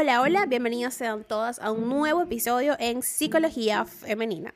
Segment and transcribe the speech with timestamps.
[0.00, 4.54] Hola, hola, bienvenidos sean todas a un nuevo episodio en Psicología Femenina.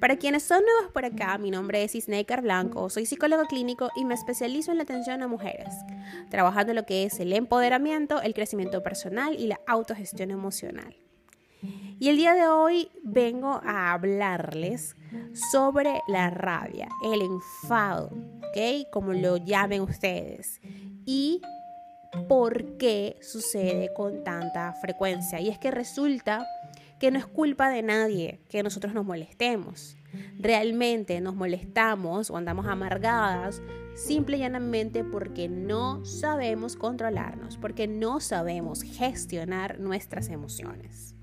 [0.00, 4.06] Para quienes son nuevos por acá, mi nombre es Isneikar Blanco, soy psicólogo clínico y
[4.06, 5.74] me especializo en la atención a mujeres,
[6.30, 10.96] trabajando lo que es el empoderamiento, el crecimiento personal y la autogestión emocional.
[12.00, 14.96] Y el día de hoy vengo a hablarles
[15.52, 18.06] sobre la rabia, el enfado,
[18.38, 18.88] ¿ok?
[18.90, 20.62] Como lo llamen ustedes.
[21.04, 21.42] Y
[22.28, 25.40] por qué sucede con tanta frecuencia.
[25.40, 26.46] Y es que resulta
[26.98, 29.96] que no es culpa de nadie que nosotros nos molestemos.
[30.38, 33.62] Realmente nos molestamos o andamos amargadas
[33.94, 41.14] simple y llanamente porque no sabemos controlarnos, porque no sabemos gestionar nuestras emociones.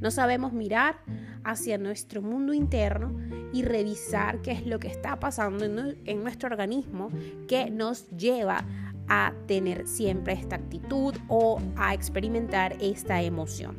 [0.00, 1.00] No sabemos mirar
[1.44, 3.16] hacia nuestro mundo interno
[3.52, 7.10] y revisar qué es lo que está pasando en nuestro organismo
[7.46, 8.66] que nos lleva
[9.08, 13.76] a tener siempre esta actitud o a experimentar esta emoción.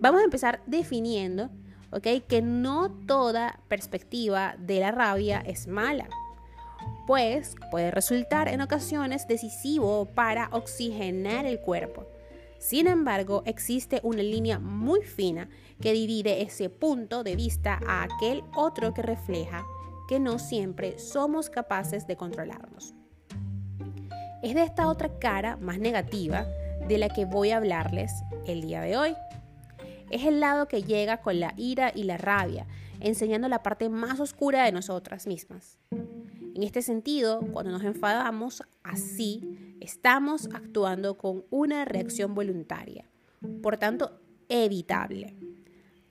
[0.00, 1.50] Vamos a empezar definiendo
[2.02, 6.08] que no toda perspectiva de la rabia es mala,
[7.06, 12.06] pues puede resultar en ocasiones decisivo para oxigenar el cuerpo.
[12.58, 15.48] Sin embargo, existe una línea muy fina
[15.80, 19.64] que divide ese punto de vista a aquel otro que refleja
[20.08, 22.94] que no siempre somos capaces de controlarnos
[24.42, 26.46] es de esta otra cara más negativa
[26.88, 28.12] de la que voy a hablarles
[28.46, 29.16] el día de hoy.
[30.10, 32.66] Es el lado que llega con la ira y la rabia,
[33.00, 35.78] enseñando la parte más oscura de nosotras mismas.
[35.90, 43.04] En este sentido, cuando nos enfadamos así, estamos actuando con una reacción voluntaria,
[43.62, 45.36] por tanto, evitable,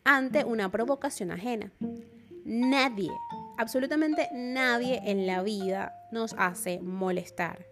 [0.04, 1.72] ante una provocación ajena.
[2.44, 3.10] Nadie,
[3.58, 7.66] absolutamente nadie en la vida nos hace molestar.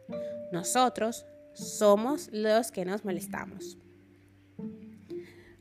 [0.54, 3.76] Nosotros somos los que nos molestamos.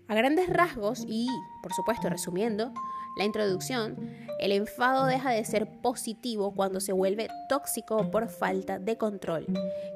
[0.07, 1.29] A grandes rasgos y,
[1.63, 2.75] por supuesto, resumiendo
[3.17, 3.97] la introducción,
[4.39, 9.47] el enfado deja de ser positivo cuando se vuelve tóxico por falta de control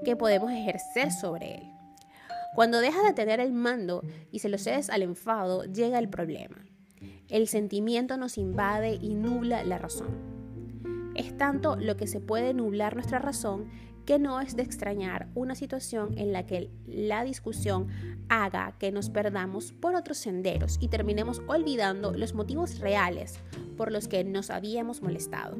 [0.02, 1.70] que podemos ejercer sobre él.
[2.54, 4.02] Cuando deja de tener el mando
[4.32, 6.56] y se lo cedes al enfado, llega el problema.
[7.28, 10.36] El sentimiento nos invade y nubla la razón.
[11.14, 13.68] Es tanto lo que se puede nublar nuestra razón
[14.06, 17.88] que no es de extrañar una situación en la que la discusión
[18.28, 23.40] haga que nos perdamos por otros senderos y terminemos olvidando los motivos reales
[23.76, 25.58] por los que nos habíamos molestado.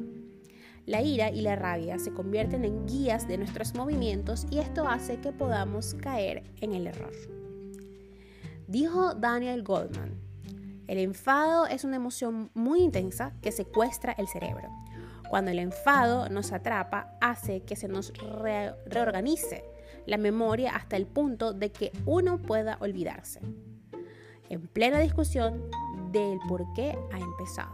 [0.85, 5.19] La ira y la rabia se convierten en guías de nuestros movimientos y esto hace
[5.19, 7.11] que podamos caer en el error.
[8.67, 10.15] Dijo Daniel Goldman,
[10.87, 14.69] el enfado es una emoción muy intensa que secuestra el cerebro
[15.29, 18.13] cuando el enfado nos atrapa, hace que se nos
[18.85, 19.63] reorganice
[20.05, 23.41] la memoria hasta el punto de que uno pueda olvidarse,
[24.49, 25.69] en plena discusión
[26.11, 27.73] del por qué ha empezado.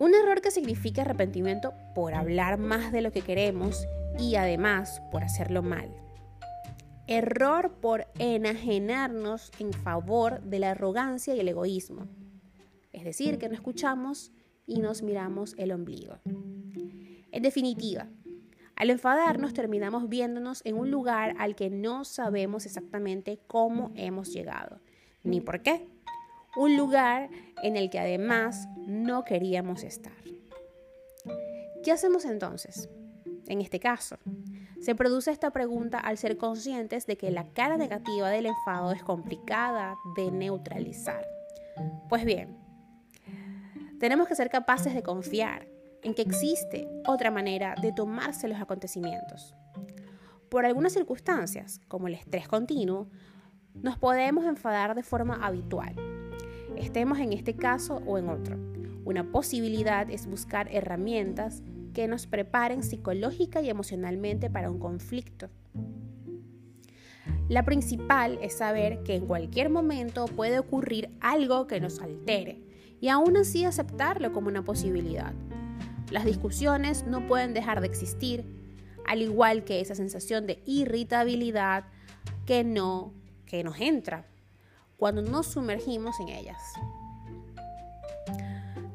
[0.00, 3.86] Un error que significa arrepentimiento por hablar más de lo que queremos
[4.18, 5.90] y además por hacerlo mal.
[7.06, 12.06] Error por enajenarnos en favor de la arrogancia y el egoísmo.
[12.92, 14.32] Es decir, que no escuchamos
[14.68, 16.18] y nos miramos el ombligo.
[17.32, 18.06] En definitiva,
[18.76, 24.78] al enfadarnos terminamos viéndonos en un lugar al que no sabemos exactamente cómo hemos llegado,
[25.24, 25.88] ni por qué.
[26.56, 27.28] Un lugar
[27.64, 30.12] en el que además no queríamos estar.
[31.82, 32.88] ¿Qué hacemos entonces?
[33.48, 34.16] En este caso,
[34.80, 39.02] se produce esta pregunta al ser conscientes de que la cara negativa del enfado es
[39.02, 41.26] complicada de neutralizar.
[42.08, 42.67] Pues bien,
[43.98, 45.66] tenemos que ser capaces de confiar
[46.02, 49.54] en que existe otra manera de tomarse los acontecimientos.
[50.48, 53.10] Por algunas circunstancias, como el estrés continuo,
[53.74, 55.94] nos podemos enfadar de forma habitual,
[56.76, 58.56] estemos en este caso o en otro.
[59.04, 65.48] Una posibilidad es buscar herramientas que nos preparen psicológica y emocionalmente para un conflicto.
[67.48, 72.67] La principal es saber que en cualquier momento puede ocurrir algo que nos altere
[73.00, 75.32] y aún así aceptarlo como una posibilidad.
[76.10, 78.44] Las discusiones no pueden dejar de existir,
[79.06, 81.84] al igual que esa sensación de irritabilidad
[82.46, 83.12] que no
[83.46, 84.26] que nos entra
[84.96, 86.60] cuando nos sumergimos en ellas.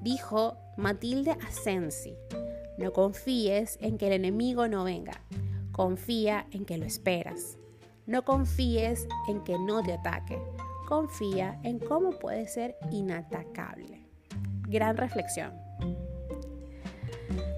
[0.01, 2.13] Dijo Matilde Asensi,
[2.77, 5.21] no confíes en que el enemigo no venga,
[5.71, 7.57] confía en que lo esperas.
[8.05, 10.37] No confíes en que no te ataque,
[10.87, 14.07] confía en cómo puede ser inatacable.
[14.67, 15.53] Gran reflexión.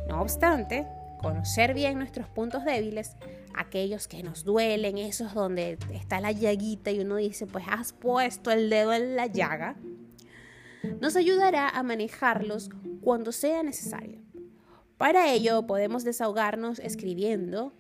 [0.08, 0.88] No obstante,
[1.22, 3.16] conocer bien nuestros puntos débiles,
[3.56, 8.52] aquellos que nos duelen, esos donde está la llaguita y uno dice, pues has puesto
[8.52, 9.76] el dedo en la llaga,
[11.02, 12.70] nos ayudará a manejarlos
[13.02, 14.22] cuando sea necesario.
[14.98, 17.74] Para ello podemos desahogarnos escribiendo,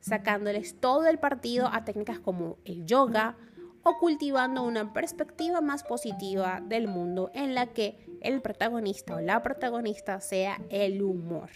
[0.00, 3.36] sacándoles todo el partido a técnicas como el yoga
[3.82, 9.42] o cultivando una perspectiva más positiva del mundo en la que el protagonista o la
[9.42, 11.50] protagonista sea el humor.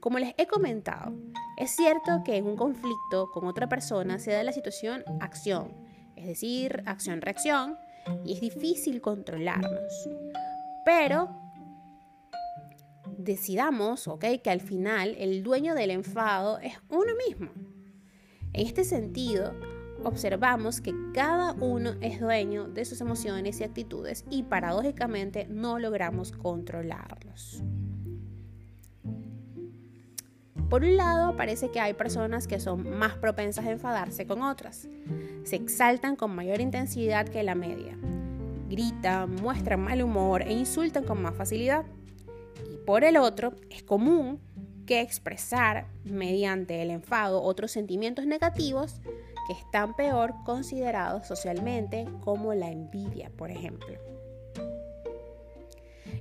[0.00, 1.12] Como les he comentado,
[1.56, 5.72] es cierto que en un conflicto con otra persona se da la situación acción,
[6.14, 7.76] es decir, acción-reacción,
[8.24, 10.08] y es difícil controlarnos.
[10.84, 11.28] Pero
[13.18, 14.24] decidamos, ¿ok?
[14.42, 17.50] Que al final el dueño del enfado es uno mismo.
[18.56, 19.52] En este sentido,
[20.02, 26.32] observamos que cada uno es dueño de sus emociones y actitudes y paradójicamente no logramos
[26.32, 27.62] controlarlos.
[30.70, 34.88] Por un lado, parece que hay personas que son más propensas a enfadarse con otras.
[35.44, 37.94] Se exaltan con mayor intensidad que la media.
[38.70, 41.84] Gritan, muestran mal humor e insultan con más facilidad.
[42.72, 44.40] Y por el otro, es común
[44.86, 49.00] que expresar mediante el enfado otros sentimientos negativos
[49.46, 53.98] que están peor considerados socialmente, como la envidia, por ejemplo.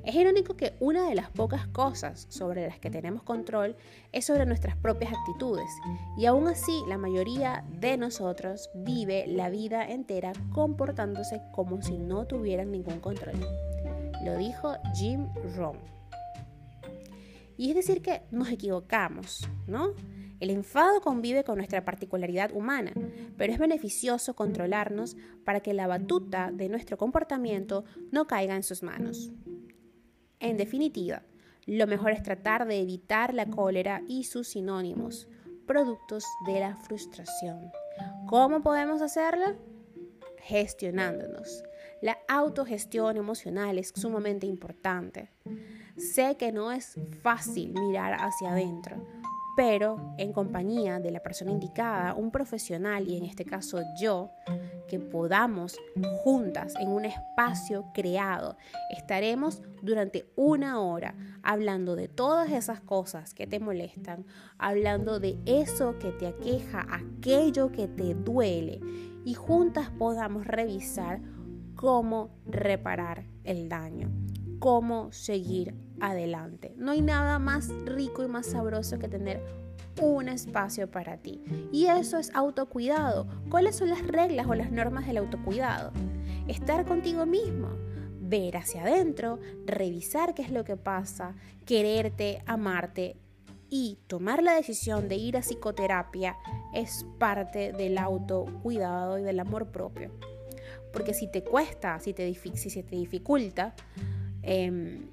[0.03, 3.75] Es irónico que una de las pocas cosas sobre las que tenemos control
[4.11, 5.69] es sobre nuestras propias actitudes
[6.15, 12.27] y aún así la mayoría de nosotros vive la vida entera comportándose como si no
[12.27, 13.35] tuvieran ningún control.
[14.23, 15.77] Lo dijo Jim Rohn.
[17.57, 19.93] Y es decir que nos equivocamos, ¿no?
[20.39, 22.91] El enfado convive con nuestra particularidad humana,
[23.37, 25.15] pero es beneficioso controlarnos
[25.45, 29.31] para que la batuta de nuestro comportamiento no caiga en sus manos.
[30.39, 31.23] En definitiva,
[31.65, 35.27] lo mejor es tratar de evitar la cólera y sus sinónimos,
[35.65, 37.71] productos de la frustración.
[38.27, 39.55] ¿Cómo podemos hacerlo?
[40.43, 41.63] Gestionándonos.
[42.01, 45.29] La autogestión emocional es sumamente importante.
[45.97, 48.97] Sé que no es fácil mirar hacia adentro,
[49.55, 54.31] pero en compañía de la persona indicada, un profesional y en este caso yo,
[54.89, 55.77] que podamos
[56.21, 58.57] juntas en un espacio creado,
[58.89, 64.25] estaremos durante una hora hablando de todas esas cosas que te molestan,
[64.57, 68.81] hablando de eso que te aqueja, aquello que te duele
[69.23, 71.21] y juntas podamos revisar
[71.75, 74.11] cómo reparar el daño
[74.59, 76.73] cómo seguir adelante.
[76.77, 79.41] No hay nada más rico y más sabroso que tener
[80.01, 81.41] un espacio para ti.
[81.71, 83.27] Y eso es autocuidado.
[83.49, 85.91] ¿Cuáles son las reglas o las normas del autocuidado?
[86.47, 87.69] Estar contigo mismo,
[88.19, 91.35] ver hacia adentro, revisar qué es lo que pasa,
[91.65, 93.17] quererte, amarte
[93.69, 96.37] y tomar la decisión de ir a psicoterapia
[96.73, 100.11] es parte del autocuidado y del amor propio.
[100.93, 103.75] Porque si te cuesta, si, te, se te dificulta,
[104.47, 105.09] Em,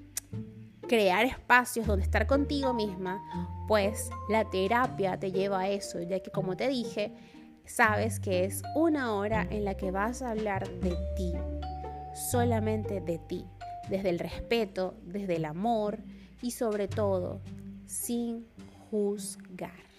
[0.87, 3.19] crear espacios donde estar contigo misma,
[3.67, 7.15] pues la terapia te lleva a eso, ya que como te dije,
[7.65, 11.33] sabes que es una hora en la que vas a hablar de ti,
[12.31, 13.47] solamente de ti,
[13.89, 15.99] desde el respeto, desde el amor
[16.43, 17.41] y sobre todo
[17.87, 18.47] sin
[18.91, 19.92] juzgar.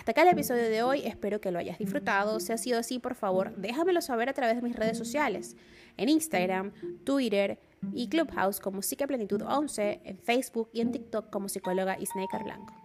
[0.00, 2.40] Hasta acá el episodio de hoy, espero que lo hayas disfrutado.
[2.40, 5.58] Si ha sido así, por favor, déjamelo saber a través de mis redes sociales,
[5.98, 6.72] en Instagram,
[7.04, 7.58] Twitter
[7.92, 12.79] y Clubhouse como Psique Plenitud 11, en Facebook y en TikTok como psicóloga Isnaker Blanco.